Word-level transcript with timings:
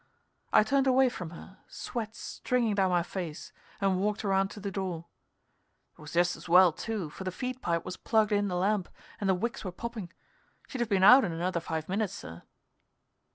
I 0.51 0.63
turned 0.63 0.87
away 0.87 1.09
from 1.09 1.29
her, 1.29 1.59
sweat 1.67 2.15
stringing 2.15 2.73
down 2.73 2.89
my 2.89 3.03
face, 3.03 3.53
and 3.79 3.99
walked 4.01 4.25
around 4.25 4.47
to 4.49 4.59
the 4.59 4.71
door. 4.71 5.05
It 5.95 6.01
was 6.01 6.13
just 6.13 6.35
as 6.35 6.49
well, 6.49 6.71
too, 6.73 7.11
for 7.11 7.23
the 7.23 7.31
feed 7.31 7.61
pipe 7.61 7.85
was 7.85 7.97
plugged 7.97 8.31
in 8.31 8.47
the 8.47 8.55
lamp 8.55 8.89
and 9.19 9.29
the 9.29 9.35
wicks 9.35 9.63
were 9.63 9.71
popping. 9.71 10.11
She'd 10.67 10.81
have 10.81 10.89
been 10.89 11.03
out 11.03 11.23
in 11.23 11.31
another 11.31 11.59
five 11.59 11.87
minutes, 11.87 12.13
sir. 12.15 12.41